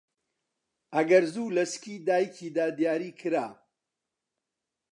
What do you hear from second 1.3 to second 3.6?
زوو لەسکی دایکدا دیاریکرا